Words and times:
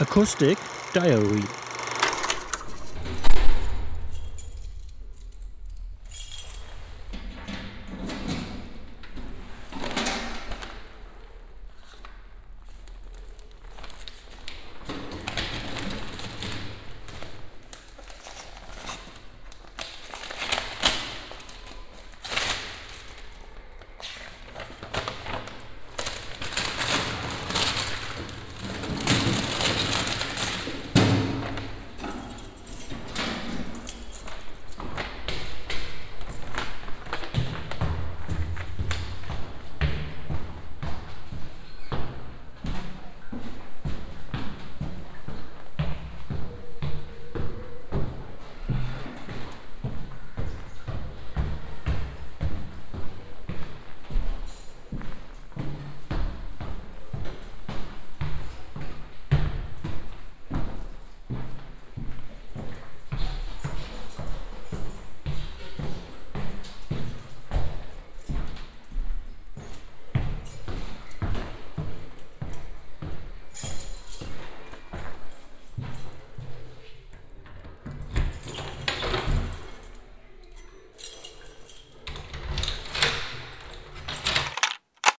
Acoustic 0.00 0.58
Diary. 0.92 1.67